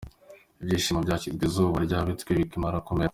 [0.63, 3.09] Ibishyimbo byahinzwemo izuba ryabitwitse bikimara kumera.